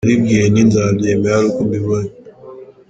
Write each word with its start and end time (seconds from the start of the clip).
Naribwiye 0.03 0.43
nti 0.51 0.61
‘nzabyemera 0.67 1.33
ari 1.37 1.47
uko 1.49 1.59
mbibonye’. 1.67 2.13